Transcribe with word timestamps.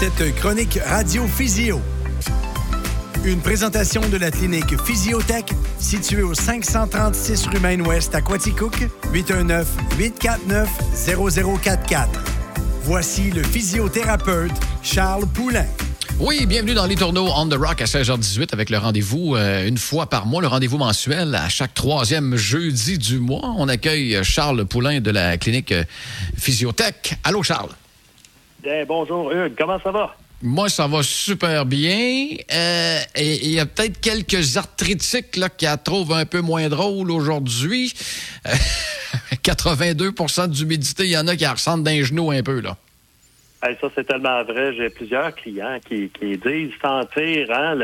cette 0.00 0.34
chronique 0.36 0.78
Radio 0.86 1.26
Physio. 1.26 1.78
Une 3.22 3.40
présentation 3.40 4.00
de 4.08 4.16
la 4.16 4.30
clinique 4.30 4.82
Physiotech 4.82 5.52
située 5.78 6.22
au 6.22 6.32
536 6.32 7.48
rue 7.48 7.60
Maine-Ouest 7.60 8.14
à 8.14 8.22
Quaticook, 8.22 8.88
819-849-0044. 9.12 12.06
Voici 12.84 13.30
le 13.30 13.42
physiothérapeute 13.42 14.52
Charles 14.82 15.26
Poulain. 15.26 15.66
Oui, 16.18 16.46
bienvenue 16.46 16.72
dans 16.72 16.86
les 16.86 16.96
tourneaux 16.96 17.28
On 17.36 17.46
the 17.46 17.58
Rock 17.60 17.82
à 17.82 17.84
16h18 17.84 18.54
avec 18.54 18.70
le 18.70 18.78
rendez-vous 18.78 19.36
euh, 19.36 19.68
une 19.68 19.76
fois 19.76 20.08
par 20.08 20.24
mois, 20.24 20.40
le 20.40 20.48
rendez-vous 20.48 20.78
mensuel 20.78 21.34
à 21.34 21.50
chaque 21.50 21.74
troisième 21.74 22.36
jeudi 22.36 22.96
du 22.96 23.18
mois. 23.18 23.54
On 23.58 23.68
accueille 23.68 24.20
Charles 24.22 24.64
Poulain 24.64 25.00
de 25.00 25.10
la 25.10 25.36
clinique 25.36 25.72
euh, 25.72 25.84
Physiotech. 26.38 27.18
Allô, 27.22 27.42
Charles? 27.42 27.68
Bien, 28.62 28.84
bonjour, 28.86 29.32
Hugues. 29.32 29.54
Comment 29.56 29.80
ça 29.80 29.90
va? 29.90 30.14
Moi, 30.42 30.68
ça 30.68 30.86
va 30.86 31.02
super 31.02 31.64
bien. 31.64 32.28
Euh, 32.52 32.98
et 33.14 33.44
il 33.44 33.52
y 33.52 33.60
a 33.60 33.64
peut-être 33.64 34.00
quelques 34.00 34.56
arthritiques 34.56 35.36
là, 35.36 35.48
qui 35.48 35.64
la 35.64 35.78
trouvent 35.78 36.12
un 36.12 36.26
peu 36.26 36.40
moins 36.40 36.68
drôle 36.68 37.10
aujourd'hui. 37.10 37.92
82% 39.42 40.48
d'humidité, 40.48 41.04
il 41.04 41.10
y 41.10 41.18
en 41.18 41.26
a 41.26 41.36
qui 41.36 41.46
ressentent 41.46 41.84
d'un 41.84 42.02
genou 42.02 42.30
un 42.30 42.42
peu. 42.42 42.60
là. 42.60 42.76
Hey, 43.62 43.76
ça, 43.80 43.88
c'est 43.94 44.06
tellement 44.06 44.42
vrai. 44.44 44.74
J'ai 44.74 44.90
plusieurs 44.90 45.34
clients 45.34 45.78
qui, 45.86 46.10
qui 46.10 46.36
disent 46.36 46.72
sentir 46.82 47.50
hein, 47.50 47.78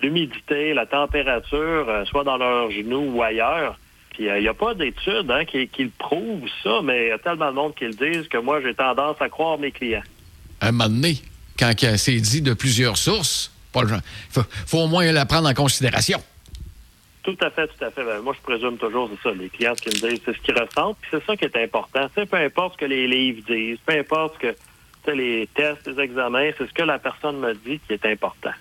l'humidité, 0.00 0.74
la 0.74 0.86
température, 0.86 1.88
euh, 1.88 2.04
soit 2.04 2.24
dans 2.24 2.36
leurs 2.36 2.70
genoux 2.72 3.12
ou 3.14 3.22
ailleurs. 3.22 3.78
Puis 4.10 4.24
il 4.24 4.40
n'y 4.40 4.48
a 4.48 4.54
pas 4.54 4.74
d'études 4.74 5.30
hein, 5.30 5.44
qui, 5.44 5.68
qui 5.68 5.84
le 5.84 5.90
prouvent 5.98 6.48
ça, 6.64 6.80
mais 6.82 7.06
il 7.06 7.08
y 7.08 7.12
a 7.12 7.18
tellement 7.18 7.50
de 7.50 7.56
monde 7.56 7.74
qui 7.74 7.84
le 7.84 7.92
disent 7.92 8.28
que 8.28 8.38
moi, 8.38 8.60
j'ai 8.60 8.74
tendance 8.74 9.16
à 9.20 9.28
croire 9.28 9.58
mes 9.58 9.70
clients. 9.70 10.02
Un 10.60 10.72
moment 10.72 10.88
donné, 10.88 11.20
quand 11.58 11.72
c'est 11.96 12.16
dit 12.20 12.42
de 12.42 12.54
plusieurs 12.54 12.96
sources, 12.96 13.50
genre- 13.74 14.00
faut, 14.30 14.42
faut 14.66 14.78
au 14.80 14.86
moins 14.88 15.10
la 15.12 15.26
prendre 15.26 15.48
en 15.48 15.54
considération. 15.54 16.22
Tout 17.22 17.36
à 17.40 17.50
fait, 17.50 17.66
tout 17.66 17.84
à 17.84 17.90
fait. 17.90 18.04
Ben, 18.04 18.20
moi, 18.20 18.34
je 18.38 18.42
présume 18.42 18.78
toujours, 18.78 19.10
c'est 19.12 19.28
ça, 19.28 19.34
les 19.34 19.48
clients, 19.48 19.74
qu'ils 19.74 20.00
me 20.00 20.10
disent, 20.10 20.20
c'est 20.24 20.32
ce 20.36 20.40
qu'ils 20.40 20.54
ressentent, 20.58 20.96
puis 21.00 21.10
c'est 21.10 21.24
ça 21.26 21.36
qui 21.36 21.44
est 21.44 21.56
important. 21.62 22.08
Tu 22.14 22.20
sais, 22.20 22.26
peu 22.26 22.36
importe 22.36 22.74
ce 22.74 22.78
que 22.78 22.84
les 22.84 23.06
livres 23.08 23.42
disent, 23.48 23.78
peu 23.84 23.98
importe 23.98 24.34
ce 24.40 24.52
que 24.52 25.10
les 25.10 25.48
tests, 25.54 25.86
les 25.88 26.00
examens, 26.02 26.50
c'est 26.56 26.66
ce 26.68 26.72
que 26.72 26.82
la 26.82 26.98
personne 26.98 27.38
me 27.38 27.52
dit 27.54 27.80
qui 27.86 27.92
est 27.94 28.06
important. 28.06 28.52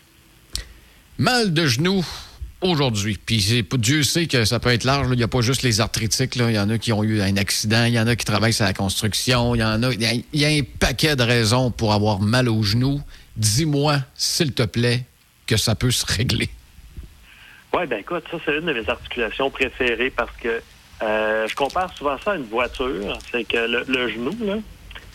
Mal 1.18 1.54
de 1.54 1.66
genoux 1.66 2.06
aujourd'hui. 2.66 3.20
Puis 3.24 3.64
Dieu 3.78 4.04
sait 4.04 4.28
que 4.28 4.46
ça 4.46 4.60
peut 4.60 4.70
être 4.70 4.84
large. 4.84 5.08
Il 5.12 5.18
n'y 5.18 5.24
a 5.24 5.28
pas 5.28 5.42
juste 5.42 5.64
les 5.64 5.82
arthritiques. 5.82 6.36
Il 6.36 6.52
y 6.52 6.60
en 6.60 6.70
a 6.70 6.78
qui 6.78 6.94
ont 6.94 7.04
eu 7.04 7.22
un 7.22 7.38
accident. 7.38 7.86
Il 7.86 7.94
y 7.94 8.00
en 8.00 8.08
a 8.08 8.16
qui 8.16 8.26
travaillent 8.26 8.54
sur 8.54 8.66
la 8.66 8.74
construction. 8.74 9.56
Il 9.56 9.60
y 9.60 9.64
en 9.64 9.84
a. 9.84 9.92
Il 9.92 10.24
y 10.34 10.46
a, 10.46 10.48
un 10.48 10.62
paquet 10.80 11.16
de 11.16 11.24
raisons 11.24 11.72
pour 11.72 11.94
avoir 11.94 12.20
mal 12.20 12.50
aux 12.50 12.64
genoux. 12.64 13.02
Dis-moi, 13.38 13.98
s'il 14.16 14.54
te 14.54 14.64
plaît, 14.64 15.04
que 15.48 15.58
ça 15.58 15.76
peut 15.76 15.92
se 15.92 16.06
régler. 16.06 16.50
Oui, 17.74 17.86
ben 17.88 18.00
écoute, 18.00 18.24
ça, 18.32 18.38
c'est 18.46 18.58
une 18.58 18.66
de 18.66 18.74
mes 18.74 18.90
articulations 18.90 19.50
préférées 19.50 20.10
parce 20.10 20.36
que 20.38 20.62
euh, 21.04 21.48
je 21.48 21.56
compare 21.56 21.94
souvent 21.98 22.18
ça 22.24 22.32
à 22.32 22.36
une 22.38 22.46
voiture. 22.46 23.18
C'est 23.32 23.44
que 23.44 23.58
le, 23.88 24.10
genou, 24.10 24.32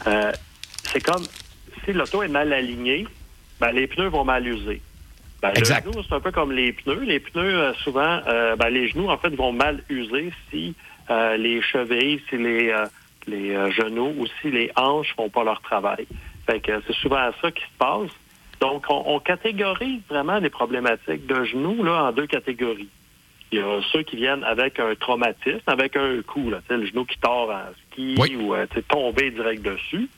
euh, 0.07 0.33
c'est 0.93 1.03
comme 1.03 1.25
si 1.85 1.93
l'auto 1.93 2.23
est 2.23 2.29
mal 2.29 2.53
alignée, 2.53 3.07
ben, 3.59 3.73
les 3.73 3.87
pneus 3.87 4.09
vont 4.09 4.25
mal 4.25 4.47
user. 4.47 4.83
Ben, 5.43 5.53
Exact. 5.55 5.87
Le 5.87 5.93
genou, 5.93 6.05
c'est 6.07 6.15
un 6.15 6.21
peu 6.21 6.31
comme 6.33 6.53
les 6.53 6.73
pneus. 6.73 7.01
Les 7.05 7.21
pneus, 7.21 7.59
euh, 7.59 7.75
souvent, 7.83 8.21
euh, 8.27 8.57
ben, 8.57 8.69
les 8.69 8.89
genoux, 8.89 9.09
en 9.09 9.17
fait, 9.17 9.31
vont 9.35 9.53
mal 9.53 9.83
user 9.89 10.33
si 10.51 10.75
euh, 11.11 11.37
les 11.37 11.63
chevilles, 11.63 12.21
si 12.29 12.37
les, 12.37 12.71
euh, 12.71 12.85
les 13.27 13.51
euh, 13.55 13.71
genoux 13.71 14.15
ou 14.19 14.27
si 14.41 14.51
les 14.51 14.71
hanches 14.77 15.15
font 15.17 15.31
pas 15.31 15.43
leur 15.45 15.61
travail. 15.63 16.07
Fait 16.47 16.61
que 16.61 16.73
c'est 16.87 16.95
souvent 16.97 17.31
ça 17.41 17.51
qui 17.51 17.63
se 17.63 17.79
passe. 17.79 18.11
Donc, 18.61 18.85
on, 18.91 19.03
on 19.07 19.19
catégorise 19.21 20.01
vraiment 20.11 20.39
les 20.39 20.51
problématiques 20.51 21.27
de 21.27 21.45
genoux 21.45 21.83
là, 21.83 22.05
en 22.05 22.13
deux 22.13 22.27
catégories. 22.27 22.89
Il 23.53 23.59
y 23.59 23.63
a 23.63 23.81
ceux 23.91 24.03
qui 24.03 24.17
viennent 24.17 24.45
avec 24.45 24.79
un 24.79 24.95
traumatisme, 24.95 25.63
avec 25.67 25.97
un 25.97 26.21
coup, 26.23 26.51
là, 26.51 26.61
le 26.69 26.85
genou 26.87 27.05
qui 27.05 27.19
tord 27.19 27.51
en 27.51 27.63
ski 27.91 28.15
Oui. 28.19 28.37
ou 28.37 28.55
tomber 28.89 29.31
direct 29.31 29.63
dessus. 29.63 30.09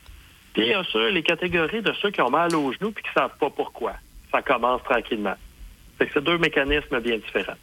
Puis 0.53 0.63
il 0.63 0.67
y 0.67 0.73
a 0.73 0.83
ceux, 0.91 1.09
les 1.09 1.23
catégories 1.23 1.81
de 1.81 1.93
ceux 1.93 2.11
qui 2.11 2.21
ont 2.21 2.29
mal 2.29 2.53
aux 2.55 2.71
genoux 2.73 2.91
puis 2.91 3.03
qui 3.03 3.09
savent 3.13 3.35
pas 3.39 3.49
pourquoi. 3.49 3.93
Ça 4.33 4.41
commence 4.41 4.83
tranquillement. 4.83 5.35
C'est 5.99 6.23
deux 6.23 6.37
mécanismes 6.37 6.99
bien 6.99 7.17
différents. 7.17 7.55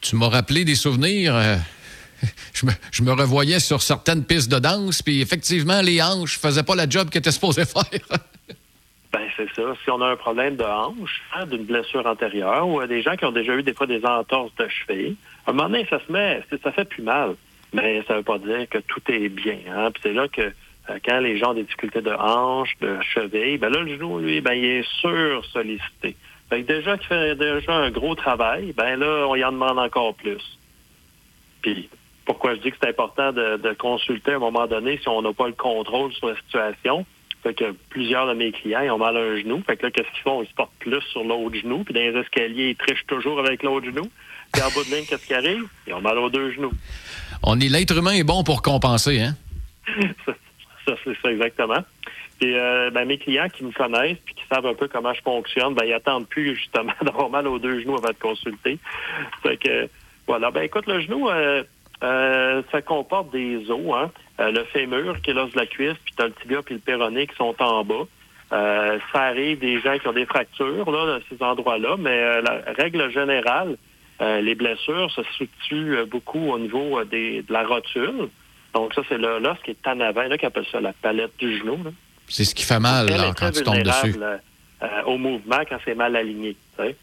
Tu 0.00 0.16
m'as 0.16 0.28
rappelé 0.28 0.64
des 0.64 0.76
souvenirs. 0.76 1.36
euh, 1.36 1.56
je, 2.54 2.64
me, 2.64 2.72
je 2.90 3.02
me 3.02 3.12
revoyais 3.12 3.60
sur 3.60 3.82
certaines 3.82 4.24
pistes 4.24 4.50
de 4.50 4.58
danse, 4.58 5.02
puis 5.02 5.20
effectivement, 5.20 5.82
les 5.82 6.00
hanches 6.00 6.38
faisaient 6.38 6.62
pas 6.62 6.74
la 6.74 6.88
job 6.88 7.10
que 7.10 7.18
tu 7.18 7.30
supposé 7.30 7.64
faire. 7.66 7.84
Ben 9.12 9.28
c'est 9.36 9.48
ça. 9.54 9.62
Si 9.82 9.90
on 9.90 10.00
a 10.00 10.06
un 10.06 10.16
problème 10.16 10.56
de 10.56 10.64
hanche, 10.64 11.22
hein, 11.34 11.46
d'une 11.46 11.64
blessure 11.64 12.06
antérieure, 12.06 12.66
ou 12.68 12.80
euh, 12.80 12.86
des 12.86 13.02
gens 13.02 13.16
qui 13.16 13.24
ont 13.24 13.32
déjà 13.32 13.54
eu 13.54 13.62
des 13.62 13.74
fois 13.74 13.86
des 13.86 14.04
entorses 14.04 14.54
de 14.56 14.68
cheville, 14.68 15.16
à 15.46 15.50
un 15.50 15.54
moment 15.54 15.68
donné, 15.68 15.86
ça 15.90 15.98
se 16.06 16.12
met, 16.12 16.42
ça 16.62 16.72
fait 16.72 16.84
plus 16.84 17.02
mal. 17.02 17.34
Mais 17.72 18.02
ça 18.06 18.16
veut 18.16 18.22
pas 18.22 18.38
dire 18.38 18.66
que 18.70 18.78
tout 18.78 19.00
est 19.08 19.28
bien. 19.28 19.58
Hein. 19.70 19.90
Puis 19.90 20.02
c'est 20.02 20.12
là 20.12 20.28
que 20.28 20.52
quand 21.04 21.20
les 21.20 21.38
gens 21.38 21.50
ont 21.50 21.54
des 21.54 21.64
difficultés 21.64 22.00
de 22.00 22.10
hanche, 22.10 22.70
de 22.80 22.98
cheville, 23.02 23.58
ben 23.58 23.70
là, 23.70 23.80
le 23.80 23.96
genou, 23.96 24.18
lui, 24.18 24.40
ben 24.40 24.54
il 24.54 24.64
est 24.64 24.88
sur 25.00 25.44
sollicité. 25.52 26.16
Fait 26.48 26.62
que 26.62 26.66
déjà 26.66 26.96
qu'il 26.96 27.06
fait 27.08 27.34
déjà 27.34 27.74
un 27.74 27.90
gros 27.90 28.14
travail, 28.14 28.72
ben 28.72 28.96
là, 28.96 29.26
on 29.28 29.36
y 29.36 29.44
en 29.44 29.52
demande 29.52 29.78
encore 29.78 30.14
plus. 30.14 30.58
Puis 31.62 31.90
pourquoi 32.24 32.54
je 32.54 32.60
dis 32.60 32.70
que 32.70 32.76
c'est 32.80 32.88
important 32.88 33.32
de, 33.32 33.56
de 33.56 33.72
consulter 33.74 34.32
à 34.32 34.36
un 34.36 34.40
moment 34.40 34.66
donné 34.66 34.98
si 34.98 35.08
on 35.08 35.22
n'a 35.22 35.32
pas 35.32 35.46
le 35.46 35.54
contrôle 35.54 36.12
sur 36.12 36.28
la 36.28 36.36
situation? 36.36 37.04
Fait 37.42 37.54
que 37.54 37.72
plusieurs 37.90 38.26
de 38.26 38.34
mes 38.34 38.50
clients 38.50 38.80
ils 38.80 38.90
ont 38.90 38.98
mal 38.98 39.16
à 39.16 39.20
un 39.20 39.38
genou. 39.38 39.62
Fait 39.64 39.76
que 39.76 39.86
là, 39.86 39.90
qu'est-ce 39.90 40.10
qu'ils 40.10 40.22
font? 40.22 40.42
Ils 40.42 40.48
se 40.48 40.54
portent 40.54 40.72
plus 40.80 41.02
sur 41.12 41.22
l'autre 41.22 41.56
genou. 41.56 41.84
Puis 41.84 41.94
dans 41.94 42.00
les 42.00 42.18
escaliers, 42.18 42.70
ils 42.70 42.76
trichent 42.76 43.06
toujours 43.06 43.38
avec 43.38 43.62
l'autre 43.62 43.86
genou. 43.86 44.10
Puis 44.52 44.62
en 44.62 44.70
bout 44.70 44.84
de 44.84 44.94
ligne, 44.94 45.04
qu'est-ce 45.04 45.26
qui 45.26 45.34
arrive? 45.34 45.64
Ils 45.86 45.94
ont 45.94 46.00
mal 46.00 46.18
aux 46.18 46.30
deux 46.30 46.52
genoux. 46.52 46.72
On 47.42 47.60
est 47.60 47.68
l'être 47.68 47.96
humain 47.96 48.12
est 48.12 48.24
bon 48.24 48.42
pour 48.42 48.62
compenser, 48.62 49.20
hein? 49.20 49.36
c'est 51.04 51.16
ça 51.22 51.30
exactement. 51.30 51.84
Puis 52.40 52.56
euh, 52.56 52.90
ben, 52.90 53.04
mes 53.04 53.18
clients 53.18 53.48
qui 53.48 53.64
me 53.64 53.72
connaissent 53.72 54.18
puis 54.24 54.34
qui 54.34 54.44
savent 54.48 54.66
un 54.66 54.74
peu 54.74 54.88
comment 54.88 55.12
je 55.12 55.22
fonctionne, 55.22 55.74
ben 55.74 55.84
ils 55.84 55.92
attendent 55.92 56.28
plus 56.28 56.54
justement 56.54 56.92
d'avoir 57.02 57.30
mal 57.30 57.46
aux 57.48 57.58
deux 57.58 57.80
genoux 57.80 57.96
avant 57.96 58.10
de 58.10 58.18
consulter. 58.18 58.78
Fait 59.42 59.56
que 59.56 59.88
voilà. 60.28 60.50
Ben 60.50 60.62
écoute, 60.62 60.86
le 60.86 61.00
genou, 61.00 61.28
euh, 61.28 61.64
euh, 62.04 62.62
ça 62.70 62.82
comporte 62.82 63.32
des 63.32 63.70
os, 63.70 63.94
hein. 63.94 64.12
Euh, 64.40 64.52
le 64.52 64.62
fémur, 64.64 65.20
qui 65.22 65.30
est 65.30 65.34
l'os 65.34 65.50
de 65.50 65.58
la 65.58 65.66
cuisse, 65.66 65.96
puis 66.04 66.14
t'as 66.16 66.26
le 66.26 66.32
tibia 66.32 66.62
puis 66.62 66.74
le 66.74 66.80
péroné 66.80 67.26
qui 67.26 67.34
sont 67.34 67.56
en 67.60 67.82
bas. 67.82 68.06
Ça 68.50 69.22
arrive 69.22 69.58
des 69.58 69.80
gens 69.80 69.98
qui 69.98 70.06
ont 70.06 70.12
des 70.12 70.26
fractures 70.26 70.90
là, 70.90 71.18
dans 71.18 71.20
ces 71.28 71.42
endroits-là, 71.42 71.96
mais 71.98 72.40
la 72.40 72.62
règle 72.78 73.10
générale, 73.10 73.76
les 74.20 74.54
blessures 74.54 75.10
se 75.10 75.22
situent 75.36 76.04
beaucoup 76.06 76.52
au 76.52 76.58
niveau 76.58 77.02
des, 77.04 77.42
de 77.42 77.52
la 77.52 77.66
rotule. 77.66 78.28
Donc 78.74 78.94
ça, 78.94 79.02
c'est 79.08 79.18
l'os 79.18 79.56
qui 79.64 79.70
est 79.70 79.86
en 79.86 80.00
avant, 80.00 80.22
là, 80.24 80.36
qui 80.38 80.46
appelle 80.46 80.66
ça 80.70 80.80
la 80.80 80.92
palette 80.92 81.32
du 81.38 81.58
genou. 81.58 81.78
C'est 82.28 82.44
ce 82.44 82.54
qui 82.54 82.64
fait 82.64 82.78
mal 82.78 83.08
là, 83.08 83.32
quand 83.38 83.50
tu 83.50 83.62
tombes 83.62 83.82
dessus. 83.82 84.14
euh, 84.20 84.36
euh, 84.82 85.02
au 85.06 85.16
mouvement 85.18 85.60
quand 85.68 85.78
c'est 85.84 85.94
mal 85.94 86.14
aligné. 86.14 86.56
tu 86.76 86.84
sais. 86.84 86.96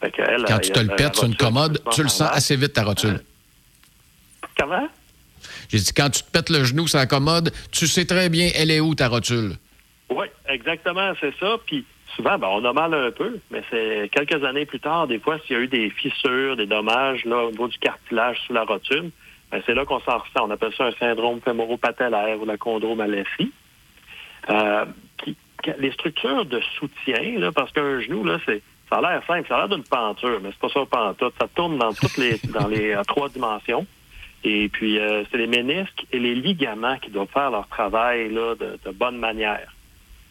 Fait 0.00 0.10
que 0.12 0.22
elle, 0.22 0.44
Quand 0.46 0.60
tu 0.60 0.70
te 0.70 0.78
le 0.78 0.94
pètes 0.94 1.16
sur 1.16 1.24
une 1.26 1.34
commode, 1.36 1.82
tu 1.92 2.02
le 2.02 2.08
sens 2.08 2.30
en 2.30 2.34
assez 2.34 2.56
vite, 2.56 2.72
ta 2.74 2.84
rotule. 2.84 3.14
Euh, 3.14 4.46
Comment? 4.56 4.88
J'ai 5.68 5.78
dit, 5.78 5.92
quand 5.92 6.08
tu 6.10 6.22
te 6.22 6.30
pètes 6.30 6.50
le 6.50 6.64
genou 6.64 6.86
sur 6.86 6.98
la 6.98 7.06
commode, 7.06 7.52
tu 7.72 7.86
sais 7.86 8.04
très 8.04 8.28
bien 8.28 8.50
elle 8.54 8.70
est 8.70 8.80
où, 8.80 8.94
ta 8.94 9.08
rotule. 9.08 9.56
Oui, 10.10 10.26
exactement, 10.48 11.12
c'est 11.20 11.34
ça. 11.38 11.56
Puis 11.66 11.84
souvent, 12.16 12.38
ben, 12.38 12.48
on 12.48 12.64
a 12.64 12.72
mal 12.72 12.94
un 12.94 13.10
peu, 13.10 13.38
mais 13.50 13.62
c'est 13.70 14.08
quelques 14.12 14.42
années 14.44 14.64
plus 14.66 14.80
tard, 14.80 15.06
des 15.08 15.18
fois, 15.18 15.38
s'il 15.46 15.56
y 15.56 15.58
a 15.58 15.62
eu 15.62 15.68
des 15.68 15.90
fissures, 15.90 16.56
des 16.56 16.66
dommages 16.66 17.24
là, 17.24 17.44
au 17.44 17.50
niveau 17.50 17.68
du 17.68 17.78
cartilage 17.78 18.38
sous 18.46 18.52
la 18.52 18.62
rotule, 18.64 19.10
c'est 19.50 19.74
là 19.74 19.84
qu'on 19.84 20.00
s'en 20.00 20.18
ressent. 20.18 20.44
On 20.44 20.50
appelle 20.50 20.72
ça 20.74 20.84
un 20.84 20.92
syndrome 20.92 21.40
fémoro-patellaire 21.40 22.40
ou 22.40 22.44
la 22.44 22.56
chondromalacie. 22.56 23.52
Euh, 24.50 24.84
qui- 25.18 25.36
les 25.78 25.90
structures 25.92 26.44
de 26.46 26.60
soutien, 26.78 27.38
là, 27.38 27.50
parce 27.52 27.72
qu'un 27.72 28.00
genou, 28.00 28.24
là, 28.24 28.38
c'est 28.46 28.62
ça 28.88 28.96
a 28.96 29.00
l'air 29.02 29.22
simple, 29.26 29.46
ça 29.48 29.56
a 29.56 29.58
l'air 29.66 29.68
d'une 29.76 29.84
penture, 29.84 30.40
mais 30.42 30.50
c'est 30.52 30.60
pas 30.60 30.68
ça 30.68 30.86
pantoute. 30.86 31.34
Ça 31.38 31.48
tourne 31.54 31.76
dans 31.78 31.92
toutes 31.92 32.16
les 32.16 32.38
dans 32.58 32.68
les 32.68 32.92
euh, 32.92 33.02
trois 33.06 33.28
dimensions. 33.28 33.86
Et 34.44 34.68
puis, 34.68 34.98
euh, 34.98 35.24
c'est 35.30 35.36
les 35.38 35.48
ménisques 35.48 36.06
et 36.12 36.18
les 36.18 36.34
ligaments 36.34 36.96
qui 36.98 37.10
doivent 37.10 37.28
faire 37.28 37.50
leur 37.50 37.66
travail 37.68 38.32
là, 38.32 38.54
de, 38.54 38.78
de 38.84 38.90
bonne 38.92 39.18
manière. 39.18 39.72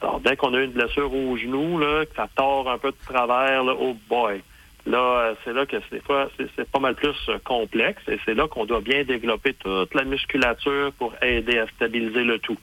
Alors, 0.01 0.19
dès 0.21 0.35
qu'on 0.37 0.53
a 0.53 0.61
une 0.61 0.71
blessure 0.71 1.13
au 1.13 1.35
genou, 1.37 1.77
là, 1.77 2.05
que 2.05 2.15
ça 2.15 2.27
tord 2.35 2.69
un 2.69 2.77
peu 2.77 2.91
de 2.91 2.97
travers, 3.05 3.63
là, 3.63 3.73
oh 3.77 3.95
boy. 4.09 4.41
Là, 4.87 4.99
euh, 4.99 5.35
c'est 5.43 5.51
là 5.51 5.65
que 5.65 5.75
des 5.91 5.99
fois, 5.99 6.29
c'est 6.37 6.71
pas 6.71 6.79
mal 6.79 6.95
plus 6.95 7.15
euh, 7.27 7.37
complexe 7.43 8.01
et 8.07 8.17
c'est 8.23 8.33
là 8.33 8.47
qu'on 8.47 8.65
doit 8.65 8.79
bien 8.79 9.03
développer 9.03 9.53
toute 9.53 9.93
la 9.93 10.05
musculature 10.05 10.93
pour 10.93 11.13
aider 11.21 11.59
à 11.59 11.67
stabiliser 11.67 12.23
le 12.23 12.39
tout. 12.39 12.57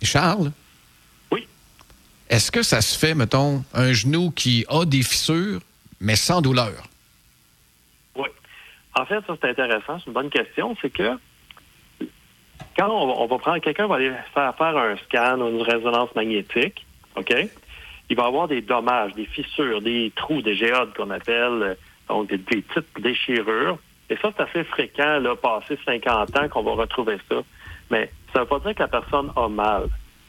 Charles? 0.00 0.52
Oui. 1.32 1.48
Est-ce 2.30 2.52
que 2.52 2.62
ça 2.62 2.80
se 2.80 2.96
fait, 2.96 3.16
mettons, 3.16 3.64
un 3.74 3.92
genou 3.92 4.30
qui 4.30 4.64
a 4.68 4.84
des 4.84 5.02
fissures, 5.02 5.60
mais 6.00 6.14
sans 6.14 6.40
douleur? 6.40 6.84
Oui. 8.14 8.28
En 8.94 9.04
fait, 9.06 9.20
ça, 9.26 9.36
c'est 9.40 9.50
intéressant. 9.50 9.98
C'est 9.98 10.06
une 10.06 10.12
bonne 10.12 10.30
question. 10.30 10.76
C'est 10.80 10.90
que 10.90 11.18
quand 12.78 12.88
on, 12.88 13.26
va 13.26 13.38
prendre 13.38 13.58
quelqu'un 13.58 13.88
va 13.88 13.96
aller 13.96 14.12
faire 14.32 14.54
faire 14.56 14.76
un 14.76 14.96
scan 14.98 15.40
ou 15.40 15.48
une 15.48 15.62
résonance 15.62 16.14
magnétique, 16.14 16.86
OK? 17.16 17.34
Il 18.08 18.16
va 18.16 18.26
avoir 18.26 18.48
des 18.48 18.60
dommages, 18.60 19.12
des 19.14 19.26
fissures, 19.26 19.80
des 19.80 20.12
trous, 20.14 20.42
des 20.42 20.54
géodes 20.54 20.94
qu'on 20.94 21.10
appelle, 21.10 21.76
donc 22.08 22.28
des, 22.28 22.38
petites 22.38 23.00
déchirures. 23.00 23.78
Et 24.08 24.16
ça, 24.16 24.30
c'est 24.36 24.42
assez 24.42 24.64
fréquent, 24.64 25.18
là, 25.18 25.34
passé 25.34 25.78
50 25.84 26.38
ans, 26.38 26.48
qu'on 26.48 26.62
va 26.62 26.72
retrouver 26.72 27.18
ça. 27.28 27.36
Mais 27.90 28.10
ça 28.32 28.40
ne 28.40 28.44
veut 28.44 28.48
pas 28.48 28.58
dire 28.60 28.74
que 28.74 28.82
la 28.82 28.88
personne 28.88 29.32
a 29.34 29.48
mal. 29.48 29.84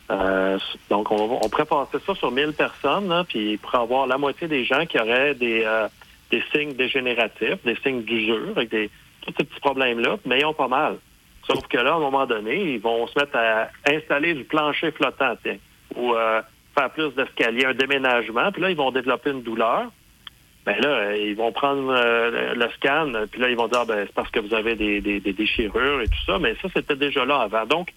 Euh, 0.09 0.57
donc, 0.89 1.11
on, 1.11 1.39
on 1.43 1.49
pourrait 1.49 1.65
passer 1.65 1.97
ça 2.05 2.15
sur 2.15 2.31
1000 2.31 2.53
personnes, 2.53 3.09
là, 3.09 3.23
puis 3.27 3.51
il 3.51 3.59
pourrait 3.59 3.79
avoir 3.79 4.07
la 4.07 4.17
moitié 4.17 4.47
des 4.47 4.63
gens 4.63 4.85
qui 4.85 4.99
auraient 4.99 5.35
des, 5.35 5.63
euh, 5.65 5.87
des 6.31 6.43
signes 6.51 6.73
dégénératifs, 6.73 7.63
des 7.63 7.75
signes 7.83 8.03
d'usure, 8.03 8.53
avec 8.55 8.69
des, 8.69 8.89
tous 9.21 9.33
ces 9.37 9.43
petits 9.43 9.59
problèmes-là, 9.59 10.17
mais 10.25 10.39
ils 10.39 10.45
ont 10.45 10.53
pas 10.53 10.67
mal. 10.67 10.97
Sauf 11.45 11.67
que 11.67 11.77
là, 11.77 11.93
à 11.93 11.95
un 11.95 11.99
moment 11.99 12.25
donné, 12.25 12.73
ils 12.73 12.79
vont 12.79 13.07
se 13.07 13.17
mettre 13.17 13.37
à 13.37 13.69
installer 13.89 14.33
du 14.33 14.43
plancher 14.43 14.91
flottant, 14.91 15.35
tiens, 15.43 15.57
ou 15.95 16.13
euh, 16.13 16.41
faire 16.77 16.89
plus 16.91 17.13
d'escalier, 17.15 17.65
un 17.65 17.73
déménagement, 17.73 18.51
puis 18.51 18.61
là, 18.61 18.69
ils 18.69 18.77
vont 18.77 18.91
développer 18.91 19.31
une 19.31 19.41
douleur. 19.41 19.91
Ben 20.65 20.75
là, 20.81 21.15
ils 21.15 21.35
vont 21.35 21.51
prendre 21.51 21.89
euh, 21.89 22.53
le 22.53 22.69
scan, 22.75 23.11
puis 23.31 23.39
là, 23.39 23.49
ils 23.49 23.55
vont 23.55 23.67
dire, 23.67 23.79
ah, 23.81 23.85
ben, 23.85 24.03
c'est 24.05 24.13
parce 24.13 24.29
que 24.29 24.39
vous 24.39 24.53
avez 24.53 24.75
des, 24.75 24.99
des, 24.99 25.33
déchirures 25.33 26.01
et 26.01 26.07
tout 26.07 26.25
ça, 26.25 26.39
mais 26.39 26.55
ça, 26.61 26.67
c'était 26.75 26.97
déjà 26.97 27.23
là 27.23 27.39
avant. 27.39 27.65
Donc, 27.65 27.93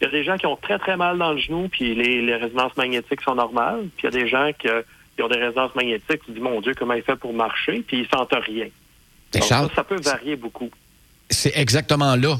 il 0.00 0.04
y 0.04 0.06
a 0.06 0.10
des 0.10 0.22
gens 0.22 0.36
qui 0.36 0.46
ont 0.46 0.56
très, 0.56 0.78
très 0.78 0.96
mal 0.96 1.18
dans 1.18 1.32
le 1.32 1.38
genou, 1.38 1.68
puis 1.68 1.94
les, 1.94 2.22
les 2.22 2.36
résonances 2.36 2.76
magnétiques 2.76 3.20
sont 3.22 3.34
normales, 3.34 3.88
puis 3.96 4.06
il 4.06 4.14
y 4.14 4.16
a 4.16 4.22
des 4.22 4.28
gens 4.28 4.50
qui, 4.56 4.68
ont 4.68 5.28
des 5.28 5.38
résonances 5.38 5.74
magnétiques, 5.74 6.24
qui 6.24 6.32
disent, 6.32 6.42
mon 6.42 6.60
Dieu, 6.60 6.72
comment 6.78 6.94
il 6.94 7.02
fait 7.02 7.16
pour 7.16 7.34
marcher, 7.34 7.82
puis 7.86 8.00
ils 8.00 8.08
sentent 8.08 8.32
rien. 8.32 8.68
ça, 9.32 9.68
ça 9.74 9.82
peut 9.82 10.00
varier 10.00 10.36
beaucoup. 10.36 10.70
C'est 11.30 11.56
exactement 11.56 12.14
là 12.14 12.36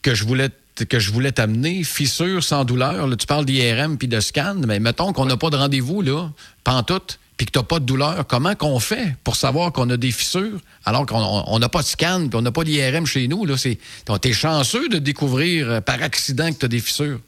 que 0.00 0.14
je 0.14 0.24
voulais 0.24 0.48
que 0.86 0.98
je 0.98 1.12
voulais 1.12 1.32
t'amener, 1.32 1.84
fissure 1.84 2.42
sans 2.42 2.64
douleur. 2.64 3.08
Tu 3.16 3.26
parles 3.26 3.44
d'IRM 3.44 3.98
puis 3.98 4.08
de 4.08 4.20
scan, 4.20 4.56
mais 4.66 4.80
mettons 4.80 5.12
qu'on 5.12 5.24
n'a 5.24 5.36
pas 5.36 5.50
de 5.50 5.56
rendez-vous, 5.56 6.02
là, 6.02 6.28
pantoute, 6.64 7.18
puis 7.36 7.46
que 7.46 7.52
tu 7.52 7.58
n'as 7.58 7.64
pas 7.64 7.78
de 7.78 7.84
douleur. 7.84 8.26
Comment 8.26 8.54
qu'on 8.54 8.78
fait 8.80 9.16
pour 9.24 9.36
savoir 9.36 9.72
qu'on 9.72 9.88
a 9.90 9.96
des 9.96 10.10
fissures 10.10 10.58
alors 10.84 11.06
qu'on 11.06 11.58
n'a 11.58 11.68
pas 11.68 11.80
de 11.80 11.86
scan 11.86 12.26
puis 12.28 12.36
on 12.38 12.42
n'a 12.42 12.52
pas 12.52 12.64
d'IRM 12.64 13.06
chez 13.06 13.28
nous? 13.28 13.46
C'est, 13.56 13.78
t'es 14.20 14.32
chanceux 14.32 14.88
de 14.88 14.98
découvrir 14.98 15.70
euh, 15.70 15.80
par 15.80 16.02
accident 16.02 16.50
que 16.52 16.58
tu 16.58 16.64
as 16.64 16.68
des 16.68 16.80
fissures? 16.80 17.20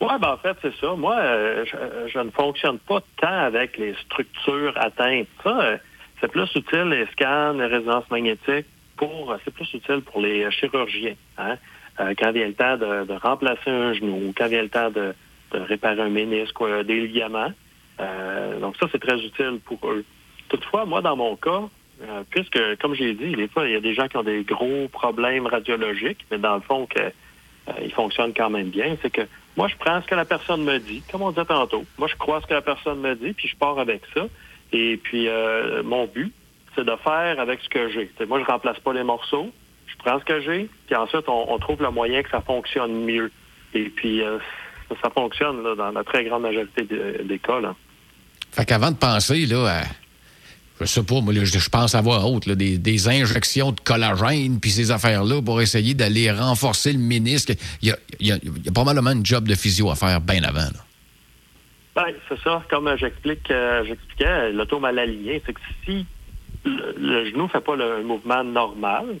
Oui, 0.00 0.12
ben 0.20 0.30
en 0.30 0.36
fait, 0.36 0.56
c'est 0.62 0.74
ça. 0.80 0.94
Moi, 0.96 1.16
euh, 1.16 1.64
je, 2.12 2.18
ne 2.18 2.30
fonctionne 2.30 2.78
pas 2.78 3.00
tant 3.20 3.44
avec 3.44 3.76
les 3.78 3.94
structures 4.06 4.72
atteintes. 4.76 5.28
Ça, 5.44 5.60
euh, 5.60 5.76
c'est 6.20 6.28
plus 6.28 6.48
utile 6.54 6.88
les 6.90 7.06
scans, 7.12 7.52
les 7.52 7.66
résonances 7.66 8.10
magnétiques 8.10 8.66
c'est 9.44 9.52
plus 9.52 9.72
utile 9.74 10.02
pour 10.02 10.20
les 10.20 10.50
chirurgiens. 10.50 11.14
Hein? 11.38 11.56
Euh, 12.02 12.14
quand 12.18 12.32
vient 12.32 12.46
le 12.46 12.54
temps 12.54 12.76
de, 12.76 13.12
remplacer 13.14 13.70
un 13.70 13.92
genou, 13.92 14.32
quand 14.36 14.48
vient 14.48 14.62
le 14.62 14.68
temps 14.68 14.90
de, 14.90 15.14
réparer 15.52 16.00
un 16.00 16.08
ménisque 16.08 16.58
ou 16.60 16.82
des 16.82 17.00
ligaments. 17.06 17.52
Euh, 18.00 18.58
donc 18.58 18.74
ça, 18.78 18.86
c'est 18.90 18.98
très 18.98 19.20
utile 19.20 19.60
pour 19.64 19.78
eux. 19.84 20.02
Toutefois, 20.48 20.86
moi, 20.86 21.02
dans 21.02 21.14
mon 21.14 21.36
cas, 21.36 21.68
euh, 22.02 22.22
puisque, 22.30 22.58
comme 22.80 22.94
j'ai 22.94 23.12
dit, 23.12 23.32
des 23.32 23.48
fois, 23.48 23.66
il 23.66 23.72
y 23.72 23.76
a 23.76 23.80
des 23.80 23.92
gens 23.92 24.08
qui 24.08 24.16
ont 24.16 24.22
des 24.22 24.44
gros 24.44 24.88
problèmes 24.88 25.46
radiologiques, 25.46 26.24
mais 26.30 26.38
dans 26.38 26.54
le 26.54 26.62
fond, 26.62 26.86
que, 26.86 27.12
ils 27.82 27.92
fonctionnent 27.92 28.32
quand 28.34 28.48
même 28.48 28.70
bien, 28.70 28.96
c'est 29.02 29.10
que 29.10 29.22
moi, 29.58 29.68
je 29.68 29.76
prends 29.76 30.00
ce 30.00 30.06
que 30.06 30.14
la 30.14 30.24
personne 30.24 30.64
me 30.64 30.78
dit, 30.78 31.02
comme 31.12 31.20
on 31.20 31.30
disait 31.30 31.44
tantôt. 31.44 31.84
Moi, 31.98 32.08
je 32.08 32.16
crois 32.16 32.40
ce 32.40 32.46
que 32.46 32.54
la 32.54 32.62
personne 32.62 33.00
me 33.00 33.14
dit, 33.14 33.34
puis 33.34 33.46
je 33.46 33.56
pars 33.56 33.78
avec 33.78 34.02
ça. 34.14 34.26
Et 34.72 34.96
puis, 34.96 35.28
mon 35.84 36.06
but, 36.06 36.32
c'est 36.74 36.84
de 36.84 36.96
faire 37.04 37.38
avec 37.38 37.60
ce 37.60 37.68
que 37.68 37.90
j'ai. 37.90 38.10
Moi, 38.26 38.40
je 38.40 38.46
remplace 38.46 38.78
pas 38.80 38.94
les 38.94 39.04
morceaux, 39.04 39.52
prends 40.02 40.18
ce 40.20 40.24
que 40.24 40.40
j'ai, 40.40 40.68
puis 40.86 40.94
ensuite, 40.94 41.28
on, 41.28 41.58
trouve 41.58 41.82
le 41.82 41.90
moyen 41.90 42.22
que 42.22 42.30
ça 42.30 42.40
fonctionne 42.40 43.04
mieux. 43.04 43.30
Et 43.74 43.88
puis, 43.88 44.22
euh, 44.22 44.38
ça, 45.02 45.10
fonctionne 45.10 45.62
dans 45.76 45.90
la 45.90 46.04
très 46.04 46.24
grande 46.24 46.42
majorité 46.42 46.84
des, 46.84 47.38
cas. 47.38 47.60
Là. 47.60 47.74
Fait 48.50 48.64
qu'avant 48.64 48.90
de 48.90 48.96
penser 48.96 49.46
là, 49.46 49.66
à, 49.66 49.82
je 50.80 50.86
sais 50.86 51.02
pas, 51.02 51.20
moi, 51.20 51.32
je, 51.32 51.68
pense 51.68 51.94
avoir 51.94 52.30
autre, 52.30 52.52
des, 52.54 53.08
injections 53.08 53.72
de 53.72 53.80
collagène, 53.80 54.60
puis 54.60 54.70
ces 54.70 54.90
affaires-là, 54.90 55.40
pour 55.40 55.60
essayer 55.60 55.94
d'aller 55.94 56.30
renforcer 56.30 56.92
le 56.92 56.98
ménisque, 56.98 57.54
il 57.80 57.88
y 57.88 57.92
a, 57.92 57.96
y, 58.20 58.32
a, 58.32 58.36
y 58.36 58.68
a 58.68 58.72
probablement 58.72 59.10
un 59.10 59.24
job 59.24 59.48
de 59.48 59.54
physio 59.54 59.90
à 59.90 59.94
faire 59.94 60.20
bien 60.20 60.42
avant. 60.42 60.68
Ben, 61.94 62.06
c'est 62.28 62.40
ça. 62.40 62.62
Comme 62.70 62.94
j'explique, 62.96 63.50
euh, 63.50 63.84
j'expliquais, 63.84 64.52
l'auto 64.52 64.80
mal 64.80 64.98
aligné, 64.98 65.42
c'est 65.44 65.52
que 65.52 65.60
si 65.84 66.06
le, 66.64 67.26
genou 67.26 67.44
ne 67.44 67.48
fait 67.48 67.60
pas 67.60 67.76
le 67.76 68.02
mouvement 68.02 68.42
normal, 68.44 69.16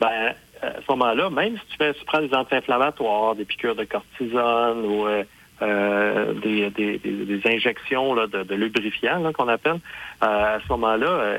ben, 0.00 0.34
à 0.62 0.80
ce 0.80 0.90
moment-là, 0.90 1.30
même 1.30 1.56
si 1.56 1.66
tu, 1.70 1.76
fais, 1.76 1.94
tu 1.94 2.04
prends 2.04 2.20
des 2.20 2.34
anti-inflammatoires, 2.34 3.34
des 3.34 3.44
piqûres 3.44 3.74
de 3.74 3.84
cortisone 3.84 4.84
ou 4.84 5.06
euh, 5.06 5.24
euh, 5.62 6.32
des, 6.34 6.70
des, 6.70 6.98
des, 6.98 7.40
injections 7.46 8.14
là, 8.14 8.26
de, 8.26 8.42
de 8.42 8.54
lubrifiant 8.54 9.32
qu'on 9.32 9.48
appelle, 9.48 9.80
euh, 10.22 10.56
à 10.56 10.60
ce 10.60 10.68
moment-là, 10.72 11.38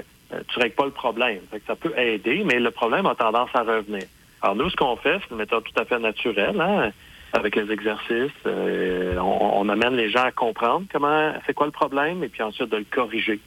tu 0.49 0.59
règles 0.59 0.75
pas 0.75 0.85
le 0.85 0.91
problème. 0.91 1.39
ça 1.65 1.75
peut 1.75 1.97
aider, 1.97 2.43
mais 2.45 2.59
le 2.59 2.71
problème 2.71 3.05
a 3.05 3.15
tendance 3.15 3.49
à 3.53 3.63
revenir. 3.63 4.03
Alors 4.41 4.55
nous, 4.55 4.69
ce 4.69 4.75
qu'on 4.75 4.95
fait, 4.95 5.19
c'est 5.21 5.31
une 5.31 5.37
méthode 5.37 5.63
tout 5.63 5.81
à 5.81 5.85
fait 5.85 5.99
naturelle, 5.99 6.59
hein, 6.61 6.91
avec 7.33 7.55
les 7.55 7.71
exercices. 7.71 8.31
on, 8.45 9.19
on, 9.19 9.69
amène 9.69 9.95
les 9.95 10.09
gens 10.09 10.23
à 10.23 10.31
comprendre 10.31 10.85
comment 10.91 11.33
c'est 11.45 11.53
quoi 11.53 11.65
le 11.65 11.71
problème 11.71 12.23
et 12.23 12.29
puis 12.29 12.43
ensuite 12.43 12.69
de 12.69 12.77
le 12.77 12.85
corriger. 12.89 13.39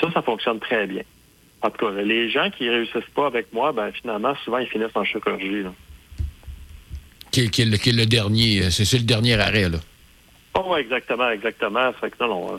Ça, 0.00 0.10
ça 0.12 0.22
fonctionne 0.22 0.58
très 0.58 0.86
bien. 0.86 1.02
En 1.62 1.70
tout 1.70 1.86
cas, 1.86 1.92
les 2.02 2.30
gens 2.30 2.50
qui 2.50 2.68
réussissent 2.68 3.10
pas 3.14 3.26
avec 3.26 3.52
moi, 3.52 3.72
ben 3.72 3.92
finalement, 3.92 4.34
souvent, 4.44 4.58
ils 4.58 4.66
finissent 4.66 4.94
en 4.94 5.04
chirurgie. 5.04 5.64
Qui, 7.30 7.42
est, 7.42 7.92
le, 7.92 8.06
dernier, 8.06 8.62
euh, 8.62 8.70
c'est 8.70 8.98
le 8.98 9.04
dernier 9.04 9.38
arrêt, 9.38 9.68
là. 9.68 9.78
Oh, 10.54 10.76
exactement, 10.76 11.30
exactement. 11.30 11.92
Ça, 12.00 12.26
non, 12.26 12.58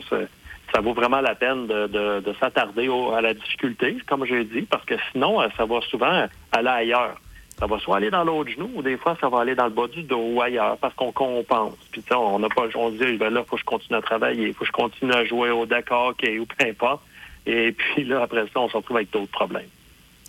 ça 0.72 0.80
vaut 0.80 0.94
vraiment 0.94 1.20
la 1.20 1.34
peine 1.34 1.66
de, 1.66 2.34
s'attarder 2.40 2.88
à 3.14 3.20
la 3.20 3.34
difficulté, 3.34 3.98
comme 4.06 4.24
j'ai 4.24 4.44
dit, 4.44 4.62
parce 4.62 4.84
que 4.84 4.94
sinon, 5.10 5.40
euh, 5.40 5.48
ça 5.56 5.66
va 5.66 5.80
souvent 5.82 6.26
aller 6.52 6.68
ailleurs. 6.68 7.20
Ça 7.58 7.66
va 7.66 7.78
soit 7.78 7.98
aller 7.98 8.10
dans 8.10 8.24
l'autre 8.24 8.50
genou, 8.50 8.70
ou 8.74 8.82
des 8.82 8.96
fois, 8.96 9.16
ça 9.20 9.28
va 9.28 9.40
aller 9.40 9.54
dans 9.54 9.66
le 9.66 9.70
bas 9.70 9.86
du 9.88 10.02
dos 10.02 10.32
ou 10.34 10.40
ailleurs, 10.40 10.78
parce 10.78 10.94
qu'on 10.94 11.12
compense. 11.12 11.76
Puis, 11.90 12.02
on 12.10 12.38
n'a 12.38 12.48
pas, 12.48 12.66
on 12.74 12.90
se 12.92 13.04
dit, 13.04 13.16
ben 13.18 13.30
là, 13.30 13.44
faut 13.46 13.56
que 13.56 13.60
je 13.60 13.66
continue 13.66 13.98
à 13.98 14.02
travailler, 14.02 14.48
il 14.48 14.54
faut 14.54 14.60
que 14.60 14.66
je 14.66 14.72
continue 14.72 15.12
à 15.12 15.24
jouer 15.24 15.50
au 15.50 15.66
Dakar, 15.66 16.08
ou 16.08 16.46
peu 16.46 16.66
importe. 16.66 17.02
Et 17.46 17.72
puis 17.72 18.04
là, 18.04 18.22
après 18.22 18.44
ça, 18.52 18.60
on 18.60 18.68
se 18.68 18.76
retrouve 18.76 18.96
avec 18.96 19.10
d'autres 19.10 19.30
problèmes. 19.32 19.68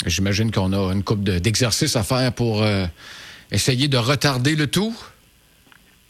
J'imagine 0.06 0.51
qu'on 0.51 0.74
a 0.74 0.92
une 0.92 1.04
coupe 1.04 1.24
d'exercices 1.24 1.95
à 1.95 2.04
faire 2.04 2.33
pour 2.33 2.63
euh, 2.63 2.86
essayer 3.51 3.88
de 3.88 3.98
retarder 3.98 4.56
le 4.56 4.68
tout. 4.68 4.94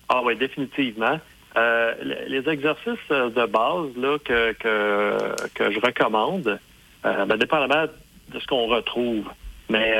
Ah 0.09 0.21
oui, 0.23 0.35
définitivement. 0.35 1.19
Euh, 1.55 1.94
les 2.27 2.50
exercices 2.50 3.09
de 3.09 3.45
base 3.45 3.89
là, 3.97 4.18
que, 4.23 4.54
que, 4.54 5.71
je 5.71 5.80
recommande, 5.80 6.59
euh, 7.06 7.25
ben, 7.25 7.37
dépendamment 7.37 7.85
de 8.30 8.39
ce 8.39 8.47
qu'on 8.47 8.68
retrouve. 8.68 9.25
Mais 9.69 9.95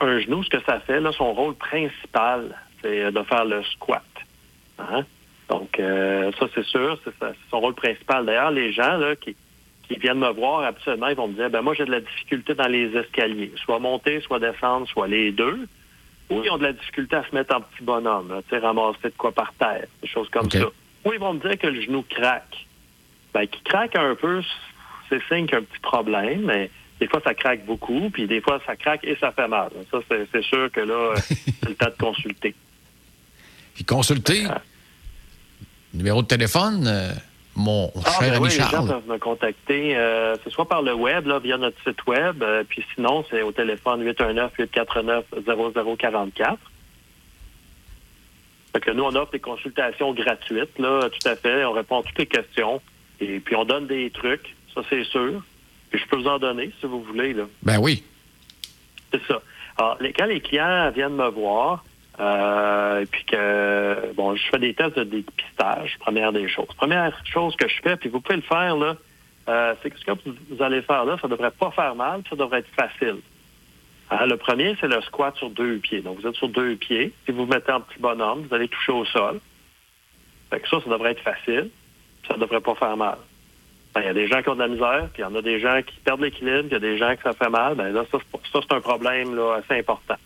un, 0.00 0.20
genou, 0.20 0.44
ce 0.44 0.50
que 0.50 0.62
ça 0.64 0.80
fait, 0.80 1.00
là, 1.00 1.10
son 1.12 1.32
rôle 1.32 1.54
principal, 1.54 2.54
c'est 2.82 3.10
de 3.10 3.22
faire 3.22 3.44
le 3.44 3.62
squat. 3.64 4.02
Hein? 4.78 5.04
Donc, 5.48 5.80
ça, 5.80 6.46
c'est 6.54 6.64
sûr, 6.64 6.98
c'est 7.04 7.12
son 7.50 7.60
rôle 7.60 7.74
principal. 7.74 8.26
D'ailleurs, 8.26 8.50
les 8.50 8.72
gens 8.72 8.98
là, 8.98 9.16
qui, 9.16 9.34
qui 9.88 9.98
viennent 9.98 10.18
me 10.18 10.30
voir, 10.30 10.64
absolument, 10.64 11.08
ils 11.08 11.16
vont 11.16 11.28
me 11.28 11.34
dire, 11.34 11.50
ben 11.50 11.62
moi, 11.62 11.74
j'ai 11.74 11.84
de 11.84 11.90
la 11.90 12.00
difficulté 12.00 12.54
dans 12.54 12.68
les 12.68 12.94
escaliers. 12.96 13.52
Soit 13.64 13.78
monter, 13.78 14.20
soit 14.20 14.38
descendre, 14.38 14.86
soit 14.88 15.08
les 15.08 15.32
deux. 15.32 15.66
Ou 16.30 16.42
ils 16.44 16.50
ont 16.50 16.58
de 16.58 16.64
la 16.64 16.74
difficulté 16.74 17.16
à 17.16 17.24
se 17.24 17.34
mettre 17.34 17.56
en 17.56 17.62
petit 17.62 17.82
bonhomme, 17.82 18.42
tu 18.48 18.54
sais, 18.54 18.58
ramasser 18.58 19.04
de 19.04 19.14
quoi 19.16 19.32
par 19.32 19.52
terre, 19.54 19.86
des 20.02 20.08
choses 20.08 20.28
comme 20.28 20.50
ça. 20.50 20.66
Ou 21.04 21.12
ils 21.14 21.18
vont 21.18 21.32
me 21.32 21.40
dire 21.40 21.58
que 21.58 21.66
le 21.66 21.80
genou 21.80 22.04
craque. 22.08 22.66
Ben, 23.32 23.46
qui 23.46 23.62
craque 23.62 23.96
un 23.96 24.14
peu, 24.14 24.42
c'est 25.08 25.22
signe 25.28 25.46
qu'il 25.46 25.52
y 25.52 25.54
a 25.54 25.58
un 25.58 25.62
petit 25.62 25.80
problème, 25.80 26.42
mais 26.42 26.70
des 27.00 27.08
fois, 27.08 27.20
ça 27.24 27.32
craque 27.32 27.64
beaucoup, 27.64 28.10
puis 28.10 28.26
des 28.26 28.40
fois, 28.40 28.60
ça 28.66 28.76
craque 28.76 29.04
et 29.04 29.16
ça 29.16 29.32
fait 29.32 29.48
mal. 29.48 29.70
Ça, 29.90 29.98
c'est 30.08 30.42
sûr 30.42 30.70
que 30.70 30.80
là, 30.80 31.14
c'est 31.16 31.68
le 31.68 31.74
temps 31.74 31.86
de 31.86 32.04
consulter. 32.04 32.54
Puis 33.74 33.84
consulter, 33.84 34.46
euh, 34.46 34.54
numéro 35.94 36.22
de 36.22 36.26
téléphone, 36.26 36.84
euh, 36.86 37.12
mon 37.58 37.92
ah, 38.04 38.10
cher 38.10 38.20
ben 38.20 38.32
ami 38.34 38.46
oui, 38.46 38.50
Les 38.50 38.64
gens 38.64 38.86
peuvent 38.86 39.08
me 39.08 39.18
contacter, 39.18 39.96
euh, 39.96 40.36
c'est 40.42 40.50
soit 40.50 40.68
par 40.68 40.82
le 40.82 40.94
web, 40.94 41.26
là, 41.26 41.40
via 41.40 41.58
notre 41.58 41.76
site 41.82 42.06
web, 42.06 42.42
euh, 42.42 42.64
puis 42.66 42.82
sinon, 42.94 43.22
c'est 43.28 43.42
au 43.42 43.52
téléphone 43.52 44.02
819-849-0044. 44.04 46.56
Fait 48.72 48.80
que 48.80 48.90
nous, 48.92 49.02
on 49.02 49.14
offre 49.16 49.32
des 49.32 49.40
consultations 49.40 50.14
gratuites, 50.14 50.78
là, 50.78 51.10
tout 51.10 51.28
à 51.28 51.36
fait. 51.36 51.64
On 51.64 51.72
répond 51.72 52.00
à 52.00 52.04
toutes 52.04 52.18
les 52.18 52.26
questions. 52.26 52.80
Et 53.20 53.40
puis, 53.40 53.56
on 53.56 53.64
donne 53.64 53.86
des 53.86 54.10
trucs, 54.10 54.54
ça, 54.74 54.82
c'est 54.88 55.04
sûr. 55.04 55.42
Puis, 55.90 56.00
je 56.00 56.06
peux 56.06 56.16
vous 56.16 56.28
en 56.28 56.38
donner, 56.38 56.70
si 56.80 56.86
vous 56.86 57.02
voulez, 57.02 57.34
là. 57.34 57.44
Ben 57.62 57.78
oui. 57.78 58.02
C'est 59.12 59.22
ça. 59.26 59.42
Alors, 59.76 59.98
les, 60.00 60.12
quand 60.12 60.26
les 60.26 60.40
clients 60.40 60.90
viennent 60.90 61.16
me 61.16 61.28
voir, 61.28 61.84
euh, 62.20 63.00
et 63.00 63.06
puis 63.06 63.24
que 63.24 64.12
bon, 64.14 64.34
je 64.34 64.42
fais 64.48 64.58
des 64.58 64.74
tests 64.74 64.96
de 64.96 65.04
dépistage, 65.04 65.96
première 66.00 66.32
des 66.32 66.48
choses. 66.48 66.68
Première 66.76 67.12
chose 67.24 67.54
que 67.56 67.68
je 67.68 67.80
fais, 67.82 67.96
puis 67.96 68.08
vous 68.08 68.20
pouvez 68.20 68.36
le 68.36 68.42
faire 68.42 68.76
là, 68.76 68.96
euh, 69.48 69.74
c'est 69.82 69.90
que 69.90 69.98
ce 69.98 70.04
que 70.04 70.12
vous 70.50 70.62
allez 70.62 70.82
faire 70.82 71.04
là, 71.04 71.16
ça 71.20 71.28
devrait 71.28 71.50
pas 71.52 71.70
faire 71.70 71.94
mal, 71.94 72.22
ça 72.28 72.36
devrait 72.36 72.58
être 72.58 72.74
facile. 72.74 73.18
Hein, 74.10 74.26
le 74.26 74.36
premier, 74.36 74.76
c'est 74.80 74.88
le 74.88 75.00
squat 75.02 75.36
sur 75.36 75.50
deux 75.50 75.78
pieds. 75.78 76.00
Donc, 76.00 76.20
vous 76.20 76.26
êtes 76.26 76.34
sur 76.34 76.48
deux 76.48 76.76
pieds. 76.76 77.12
Si 77.24 77.32
vous 77.32 77.44
vous 77.44 77.52
mettez 77.52 77.72
en 77.72 77.80
petit 77.80 77.98
bonhomme, 77.98 78.46
vous 78.48 78.54
allez 78.54 78.68
toucher 78.68 78.92
au 78.92 79.04
sol. 79.04 79.40
Fait 80.50 80.60
que 80.60 80.68
ça, 80.68 80.80
ça 80.80 80.90
devrait 80.90 81.12
être 81.12 81.20
facile. 81.20 81.70
Ça 82.26 82.34
ne 82.34 82.40
devrait 82.40 82.60
pas 82.60 82.74
faire 82.74 82.96
mal. 82.96 83.18
Ben, 83.94 84.00
il 84.02 84.06
y 84.06 84.10
a 84.10 84.14
des 84.14 84.26
gens 84.26 84.42
qui 84.42 84.48
ont 84.48 84.54
de 84.54 84.60
la 84.60 84.68
misère, 84.68 85.08
puis 85.12 85.22
il 85.22 85.24
y 85.24 85.24
en 85.24 85.34
a 85.34 85.42
des 85.42 85.60
gens 85.60 85.80
qui 85.82 85.96
perdent 86.00 86.22
l'équilibre, 86.22 86.68
puis 86.68 86.68
il 86.70 86.72
y 86.72 86.76
a 86.76 86.80
des 86.80 86.98
gens 86.98 87.14
qui 87.16 87.22
ça 87.22 87.32
fait 87.32 87.50
mal. 87.50 87.74
Ben 87.74 87.92
là, 87.92 88.04
ça, 88.10 88.18
c'est 88.52 88.72
un 88.72 88.80
problème 88.80 89.34
là, 89.34 89.56
assez 89.56 89.78
important. 89.78 90.16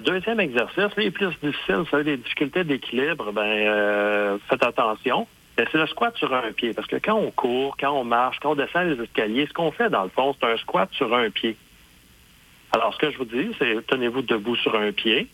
Deuxième 0.00 0.40
exercice, 0.40 0.94
lui, 0.96 1.06
est 1.06 1.10
plus 1.10 1.28
difficile. 1.42 1.76
Vous 1.76 1.86
savez, 1.86 2.04
des 2.04 2.16
difficultés 2.16 2.64
d'équilibre, 2.64 3.32
ben, 3.32 3.42
euh, 3.42 4.38
faites 4.48 4.62
attention. 4.62 5.26
Ben, 5.56 5.66
c'est 5.70 5.78
le 5.78 5.86
squat 5.86 6.16
sur 6.16 6.32
un 6.34 6.52
pied. 6.52 6.72
Parce 6.72 6.86
que 6.86 6.96
quand 6.96 7.16
on 7.16 7.30
court, 7.30 7.76
quand 7.78 7.92
on 7.92 8.04
marche, 8.04 8.38
quand 8.40 8.52
on 8.52 8.54
descend 8.54 8.88
les 8.88 9.02
escaliers, 9.02 9.46
ce 9.46 9.52
qu'on 9.52 9.70
fait, 9.70 9.90
dans 9.90 10.04
le 10.04 10.10
fond, 10.10 10.34
c'est 10.38 10.46
un 10.46 10.56
squat 10.56 10.88
sur 10.92 11.14
un 11.14 11.30
pied. 11.30 11.56
Alors, 12.72 12.94
ce 12.94 12.98
que 12.98 13.10
je 13.10 13.18
vous 13.18 13.24
dis, 13.24 13.50
c'est 13.58 13.86
tenez-vous 13.86 14.22
debout 14.22 14.56
sur 14.56 14.74
un 14.74 14.92
pied. 14.92 15.28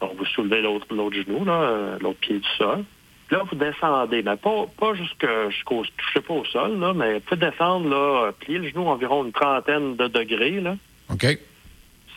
Donc, 0.00 0.14
vous 0.16 0.26
soulevez 0.26 0.60
l'autre, 0.60 0.86
genou, 0.90 1.44
là, 1.44 1.96
l'autre 2.00 2.18
pied 2.18 2.38
du 2.38 2.48
sol. 2.58 2.84
Là, 3.30 3.42
vous 3.50 3.56
descendez, 3.56 4.22
mais 4.22 4.36
pas, 4.36 4.66
pas 4.78 4.92
jusqu'au 4.94 5.82
pas 6.26 6.34
au 6.34 6.44
sol, 6.44 6.78
là, 6.78 6.92
mais 6.92 7.14
vous 7.14 7.20
pouvez 7.20 7.50
descendre, 7.50 7.88
là, 7.88 8.32
plier 8.32 8.58
le 8.58 8.68
genou 8.68 8.88
environ 8.88 9.24
une 9.24 9.32
trentaine 9.32 9.96
de 9.96 10.06
degrés. 10.08 10.60
Là. 10.60 10.76
OK. 11.10 11.38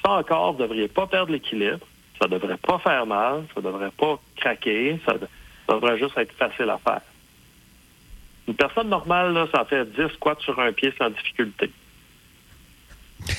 Ça 0.05 0.11
encore, 0.11 0.53
vous 0.53 0.59
ne 0.59 0.67
devriez 0.67 0.87
pas 0.87 1.07
perdre 1.07 1.31
l'équilibre. 1.31 1.79
Ça 2.21 2.27
ne 2.27 2.37
devrait 2.37 2.57
pas 2.57 2.77
faire 2.79 3.05
mal. 3.07 3.45
Ça 3.53 3.61
ne 3.61 3.65
devrait 3.65 3.91
pas 3.91 4.19
craquer. 4.35 4.99
Ça, 5.05 5.15
ça 5.67 5.73
devrait 5.73 5.97
juste 5.97 6.15
être 6.17 6.31
facile 6.33 6.69
à 6.69 6.77
faire. 6.77 7.01
Une 8.47 8.53
personne 8.53 8.89
normale, 8.89 9.33
là, 9.33 9.47
ça 9.51 9.65
fait 9.65 9.85
10 9.85 10.13
squats 10.13 10.37
sur 10.39 10.59
un 10.59 10.71
pied 10.71 10.93
sans 10.99 11.09
difficulté. 11.09 11.71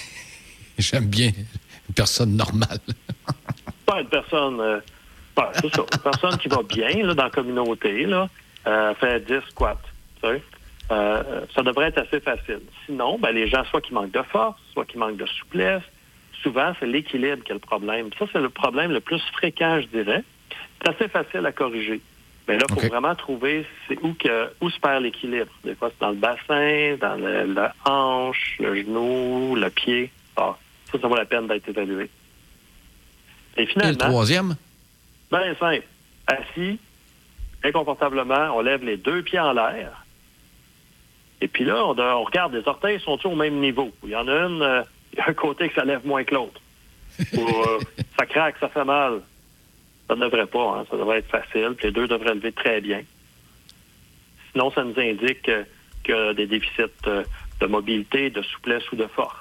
J'aime 0.79 1.07
bien 1.07 1.29
une 1.29 1.95
personne 1.95 2.37
normale. 2.37 2.81
Pas 3.87 4.01
une 4.01 4.09
personne. 4.09 4.61
Euh, 4.61 4.81
c'est 5.61 5.73
ça. 5.73 5.83
Une 5.83 6.03
personne 6.03 6.39
qui 6.39 6.49
va 6.49 6.63
bien 6.65 7.07
là, 7.07 7.15
dans 7.15 7.25
la 7.25 7.31
communauté 7.31 8.07
là, 8.07 8.29
euh, 8.67 8.95
fait 8.97 9.21
10 9.21 9.35
squats. 9.51 9.77
Euh, 10.25 11.23
ça 11.55 11.63
devrait 11.63 11.89
être 11.89 11.99
assez 11.99 12.19
facile. 12.19 12.63
Sinon, 12.87 13.19
ben, 13.21 13.31
les 13.31 13.47
gens, 13.49 13.65
soit 13.67 13.81
qui 13.81 13.95
manquent 13.95 14.11
de 14.11 14.23
force, 14.23 14.61
soit 14.73 14.85
qui 14.85 14.99
manquent 14.99 15.19
de 15.19 15.27
souplesse, 15.27 15.83
souvent, 16.47 16.73
c'est 16.79 16.87
l'équilibre 16.87 17.43
qui 17.43 17.51
est 17.51 17.55
le 17.55 17.61
problème. 17.61 18.11
Ça, 18.19 18.27
c'est 18.33 18.41
le 18.41 18.51
problème 18.51 18.93
le 18.93 19.01
plus 19.01 19.21
fréquent, 19.33 19.81
je 19.81 19.89
dirais. 19.89 20.23
C'est 20.81 20.91
assez 20.91 21.09
facile 21.09 21.45
à 21.45 21.51
corriger. 21.51 22.01
Mais 22.47 22.57
là, 22.57 22.65
il 22.69 22.75
faut 22.75 22.89
vraiment 22.89 23.17
trouver 23.17 23.67
c'est 23.89 23.99
où 24.05 24.15
que 24.15 24.53
où 24.61 24.71
se 24.71 24.79
perd 24.79 25.03
l'équilibre. 25.03 25.51
Des 25.65 25.75
fois, 25.75 25.91
c'est 25.91 26.01
dans 26.01 26.11
le 26.11 26.17
bassin, 26.17 26.97
dans 27.01 27.17
le, 27.17 27.53
la 27.53 27.75
hanche, 27.85 28.59
le 28.61 28.77
genou, 28.77 29.57
le 29.57 29.69
pied. 29.71 30.13
Ah, 30.37 30.57
ça, 30.93 31.01
ça 31.01 31.09
vaut 31.09 31.17
la 31.17 31.25
peine 31.25 31.49
d'être 31.49 31.69
évalué. 31.69 32.09
Et 33.57 33.67
finalement. 33.67 33.91
le 33.91 33.97
troisième? 33.97 34.57
Bien 35.33 35.55
simple. 35.59 35.87
Assis, 36.29 36.79
inconfortablement, 37.65 38.57
on 38.57 38.61
lève 38.61 38.85
les 38.85 38.97
deux 38.97 39.23
pieds 39.23 39.41
en 39.41 39.53
l'air. 39.53 40.05
Et 41.41 41.49
puis 41.49 41.65
là, 41.65 41.85
on, 41.85 42.23
regarde, 42.23 42.55
les 42.55 42.67
orteils 42.69 43.01
sont-ils 43.01 43.27
au 43.27 43.35
même 43.35 43.59
niveau? 43.59 43.91
Il 44.05 44.11
y 44.11 44.17
en 44.17 44.29
a 44.29 44.33
une, 44.33 44.63
euh, 44.63 44.83
il 45.17 45.21
y 45.21 45.23
a 45.23 45.31
un 45.31 45.35
côté 45.35 45.69
que 45.69 45.75
ça 45.75 45.85
lève 45.85 46.07
moins 46.07 46.25
que 46.25 46.35
l'autre. 46.35 46.61
Ou 47.35 47.41
euh, 47.41 47.81
ça 48.19 48.27
craque, 48.27 48.57
ça 48.61 48.69
fait 48.69 48.85
mal. 48.85 49.21
Ça 50.09 50.15
ne 50.15 50.21
devrait 50.21 50.47
pas, 50.47 50.79
hein. 50.79 50.87
ça 50.91 50.97
devrait 50.97 51.19
être 51.19 51.31
facile. 51.31 51.75
Puis 51.77 51.87
les 51.87 51.93
deux 51.93 52.07
devraient 52.07 52.35
lever 52.35 52.53
très 52.53 52.81
bien. 52.81 53.03
Sinon, 54.53 54.71
ça 54.71 54.85
nous 54.85 54.99
indique 54.99 55.43
qu'il 55.43 55.65
y 56.09 56.13
a 56.13 56.35
des 56.35 56.47
déficits 56.47 56.83
euh, 57.07 57.25
de 57.61 57.67
mobilité, 57.67 58.31
de 58.31 58.43
souplesse 58.43 58.91
ou 58.93 58.97
de 58.97 59.07
force. 59.07 59.37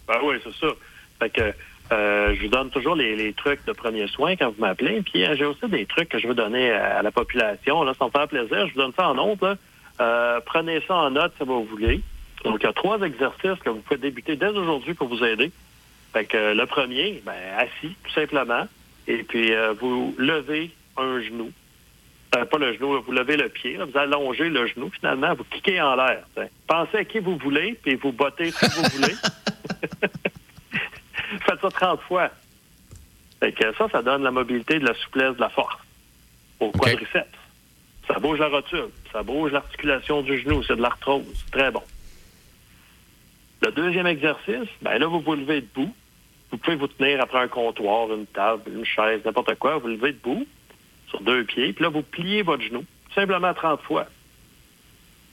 Ben 0.08 0.18
oui, 0.24 0.36
c'est 0.44 0.54
ça. 0.60 0.68
Fait 1.20 1.30
que 1.30 1.54
euh, 1.92 2.36
je 2.36 2.42
vous 2.42 2.50
donne 2.50 2.70
toujours 2.70 2.96
les, 2.96 3.34
trucs 3.34 3.66
de 3.66 3.74
premier 3.74 4.08
soin 4.08 4.36
quand 4.36 4.50
vous 4.50 4.62
m'appelez. 4.62 5.02
Puis 5.02 5.26
euh, 5.26 5.36
j'ai 5.36 5.46
aussi 5.46 5.68
des 5.68 5.86
trucs 5.86 6.10
que 6.10 6.20
je 6.20 6.28
veux 6.28 6.36
donner 6.36 6.72
à, 6.72 7.02
la 7.02 7.12
population. 7.12 7.84
Là, 7.84 7.94
me 8.00 8.10
fait 8.10 8.28
plaisir. 8.28 8.68
Je 8.68 8.74
vous 8.74 8.80
donne 8.80 8.94
ça 8.96 9.10
en 9.10 9.16
note. 9.16 9.58
Euh, 10.00 10.40
prenez 10.46 10.82
ça 10.88 10.96
en 10.96 11.12
note 11.12 11.34
si 11.38 11.46
vous 11.46 11.64
voulez. 11.66 12.02
Donc, 12.46 12.60
il 12.62 12.66
y 12.66 12.70
a 12.70 12.74
trois 12.74 13.02
exercices 13.02 13.60
que 13.64 13.70
vous 13.70 13.82
pouvez 13.82 14.00
débuter 14.00 14.36
dès 14.36 14.48
aujourd'hui 14.48 14.94
pour 14.94 15.08
vous 15.08 15.24
aider. 15.24 15.52
Fait 16.14 16.26
que 16.26 16.54
le 16.54 16.66
premier, 16.66 17.22
ben, 17.26 17.34
assis, 17.58 17.96
tout 18.04 18.12
simplement. 18.12 18.68
Et 19.08 19.24
puis, 19.24 19.52
vous 19.80 20.16
levez 20.18 20.72
un 20.98 21.22
genou. 21.22 21.52
pas 22.32 22.58
le 22.58 22.74
genou, 22.74 23.02
vous 23.02 23.12
levez 23.12 23.38
le 23.38 23.50
pied. 23.50 23.78
vous 23.78 23.98
allongez 23.98 24.50
le 24.50 24.68
genou. 24.68 24.92
Finalement, 25.00 25.34
vous 25.36 25.44
cliquez 25.46 25.82
en 25.82 25.96
l'air. 25.96 26.24
Pensez 26.68 26.98
à 26.98 27.06
qui 27.06 27.20
vous 27.20 27.38
voulez, 27.38 27.78
puis 27.82 27.96
vous 27.96 28.12
bottez 28.12 28.52
si 28.52 28.66
vous 28.66 28.84
voulez. 28.98 29.14
Faites 31.46 31.62
ça 31.62 31.70
30 31.70 32.02
fois. 32.02 32.30
Fait 33.40 33.52
que 33.54 33.74
ça, 33.76 33.88
ça 33.90 34.02
donne 34.02 34.24
la 34.24 34.32
mobilité, 34.32 34.80
de 34.80 34.86
la 34.86 34.94
souplesse, 34.96 35.36
de 35.36 35.42
la 35.42 35.50
force 35.50 35.78
au 36.60 36.72
quadriceps. 36.72 37.28
Ça 38.08 38.20
bouge 38.20 38.40
la 38.40 38.48
rotule, 38.48 38.90
ça 39.12 39.24
bouge 39.24 39.52
l'articulation 39.52 40.22
du 40.22 40.40
genou, 40.40 40.64
c'est 40.64 40.76
de 40.76 40.82
l'arthrose. 40.82 41.46
Très 41.52 41.72
bon. 41.72 41.84
Le 43.62 43.72
deuxième 43.72 44.08
exercice, 44.08 44.70
ben 44.82 44.98
là, 44.98 45.08
vous 45.08 45.20
vous 45.20 45.36
levez 45.36 45.62
debout. 45.62 45.94
Vous 46.52 46.58
pouvez 46.58 46.76
vous 46.76 46.88
tenir 46.88 47.22
après 47.22 47.40
un 47.40 47.48
comptoir, 47.48 48.12
une 48.12 48.26
table, 48.26 48.72
une 48.74 48.86
chaise, 48.86 49.22
n'importe 49.26 49.56
quoi. 49.56 49.78
Vous 49.78 49.88
levez 49.88 50.14
debout 50.14 50.48
sur 51.10 51.22
deux 51.22 51.44
pieds, 51.44 51.74
puis 51.74 51.84
là, 51.84 51.90
vous 51.90 52.02
pliez 52.02 52.42
votre 52.42 52.64
genou, 52.64 52.86
simplement 53.14 53.54
30 53.54 53.82
fois. 53.82 54.06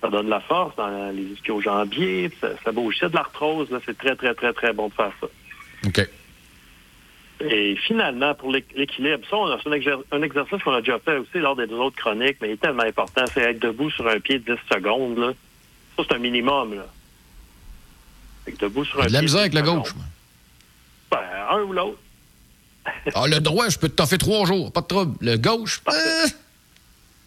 Ça 0.01 0.09
donne 0.09 0.29
la 0.29 0.41
force 0.41 0.77
dans 0.77 1.15
les 1.15 1.23
ischio-jambiers, 1.23 2.31
ça, 2.41 2.49
ça 2.63 2.73
bouge. 2.73 2.97
C'est 3.01 3.11
de 3.11 3.15
l'arthrose, 3.15 3.69
c'est 3.85 3.97
très, 3.97 4.17
très, 4.17 4.35
très, 4.35 4.53
très 4.53 4.73
bon 4.73 4.89
de 4.89 4.95
faire 4.95 5.13
ça. 5.21 5.27
OK. 5.87 6.09
Et 7.41 7.77
finalement, 7.77 8.35
pour 8.35 8.51
l'équilibre, 8.51 9.27
ça, 9.29 9.37
c'est 9.63 9.71
un, 10.11 10.23
exercice 10.23 10.63
qu'on 10.63 10.73
a 10.73 10.81
déjà 10.81 10.99
fait 10.99 11.19
aussi 11.19 11.39
lors 11.39 11.55
des 11.55 11.71
autres 11.73 11.97
chroniques, 11.97 12.39
mais 12.41 12.49
il 12.49 12.53
est 12.53 12.61
tellement 12.61 12.85
important, 12.85 13.25
c'est 13.33 13.43
être 13.43 13.59
debout 13.59 13.91
sur 13.91 14.09
un 14.09 14.21
pied 14.21 14.39
10 14.39 14.55
secondes. 14.73 15.19
Là. 15.19 15.33
Ça, 15.97 16.05
c'est 16.09 16.15
un 16.15 16.19
minimum. 16.19 16.75
Là. 16.77 16.87
Debout 18.55 18.85
sur 18.85 19.03
un 19.03 19.07
de 19.07 19.13
la 19.13 19.23
misère 19.23 19.41
avec 19.41 19.55
le 19.55 19.63
gauche. 19.63 19.95
Ben, 21.11 21.19
un 21.51 21.63
ou 21.63 21.73
l'autre. 21.73 21.99
ah, 23.15 23.27
le 23.27 23.41
droit, 23.41 23.69
je 23.69 23.79
peux 23.79 23.89
t'en 23.89 24.07
faire 24.07 24.19
trois 24.19 24.47
jours, 24.47 24.73
pas 24.73 24.81
de 24.81 24.87
trouble. 24.87 25.17
Le 25.21 25.37
gauche, 25.37 25.83
euh. 25.89 26.27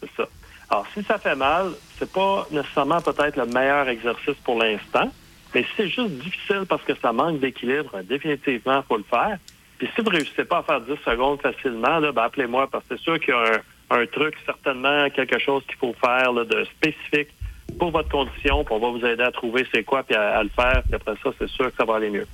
C'est 0.01 0.09
ça. 0.15 0.27
Alors, 0.69 0.85
si 0.93 1.03
ça 1.03 1.17
fait 1.17 1.35
mal, 1.35 1.71
c'est 1.97 2.11
pas 2.11 2.47
nécessairement 2.51 3.01
peut-être 3.01 3.35
le 3.35 3.45
meilleur 3.47 3.89
exercice 3.89 4.35
pour 4.43 4.59
l'instant, 4.59 5.11
mais 5.53 5.63
si 5.63 5.69
c'est 5.75 5.89
juste 5.89 6.11
difficile 6.11 6.65
parce 6.67 6.83
que 6.83 6.93
ça 7.01 7.11
manque 7.11 7.39
d'équilibre, 7.39 8.01
définitivement, 8.03 8.81
il 8.83 8.88
faut 8.88 8.97
le 8.97 9.03
faire. 9.03 9.38
Puis 9.79 9.89
si 9.95 10.01
vous 10.01 10.11
ne 10.11 10.17
réussissez 10.17 10.45
pas 10.45 10.59
à 10.59 10.63
faire 10.63 10.81
10 10.81 10.91
secondes 11.03 11.41
facilement, 11.41 11.99
là, 11.99 12.11
ben, 12.11 12.23
appelez-moi 12.23 12.69
parce 12.69 12.85
que 12.85 12.95
c'est 12.97 13.03
sûr 13.03 13.19
qu'il 13.19 13.33
y 13.33 13.38
a 13.38 13.61
un, 13.89 14.05
truc, 14.05 14.35
certainement 14.45 15.09
quelque 15.09 15.39
chose 15.39 15.63
qu'il 15.65 15.77
faut 15.77 15.95
faire 15.99 16.33
de 16.33 16.65
spécifique 16.65 17.29
pour 17.77 17.91
votre 17.91 18.09
condition, 18.09 18.63
puis 18.63 18.73
on 18.73 18.79
va 18.79 18.89
vous 18.89 19.05
aider 19.05 19.21
à 19.23 19.31
trouver 19.31 19.67
c'est 19.73 19.83
quoi, 19.83 20.03
puis 20.03 20.15
à, 20.15 20.41
le 20.43 20.49
faire. 20.49 20.81
Puis 20.83 20.95
après 20.95 21.13
ça, 21.23 21.29
c'est 21.38 21.49
sûr 21.49 21.67
que 21.67 21.73
ça 21.77 21.85
va 21.85 21.95
aller 21.95 22.09
mieux. 22.09 22.25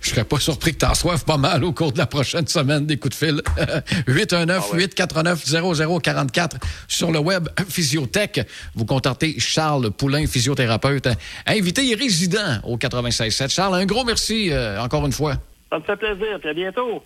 Je 0.00 0.10
serais 0.10 0.24
pas 0.24 0.38
surpris 0.38 0.72
que 0.72 0.78
tu 0.78 0.86
en 0.86 0.94
soives 0.94 1.24
pas 1.26 1.36
mal 1.36 1.62
au 1.62 1.72
cours 1.72 1.92
de 1.92 1.98
la 1.98 2.06
prochaine 2.06 2.46
semaine 2.46 2.86
des 2.86 2.96
coups 2.96 3.20
de 3.20 3.26
fil. 3.26 3.42
819-849-0044 4.08 6.52
sur 6.88 7.12
le 7.12 7.18
web 7.18 7.48
Physiotech. 7.68 8.40
Vous 8.74 8.86
contactez 8.86 9.38
Charles 9.38 9.90
Poulain, 9.90 10.26
physiothérapeute, 10.26 11.10
invité 11.46 11.90
et 11.90 11.94
résident 11.94 12.60
au 12.64 12.78
96.7. 12.78 13.50
Charles, 13.50 13.74
un 13.74 13.84
gros 13.84 14.04
merci 14.04 14.50
euh, 14.50 14.80
encore 14.80 15.04
une 15.04 15.12
fois. 15.12 15.34
Ça 15.70 15.78
me 15.78 15.84
fait 15.84 15.96
plaisir. 15.96 16.40
à 16.42 16.54
bientôt. 16.54 17.02